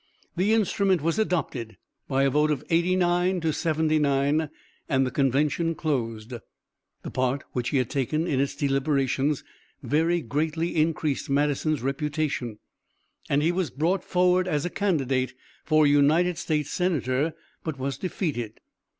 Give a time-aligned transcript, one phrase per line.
[0.35, 4.49] The instrument was adopted by a vote of eighty nine to seventy nine
[4.89, 6.33] and the convention closed.
[7.03, 9.43] The part which he had taken in its deliberations
[9.83, 12.57] very greatly increased Madison's reputation;
[13.29, 15.35] and he was brought forward as a candidate
[15.65, 18.59] for United States Senator but was defeated.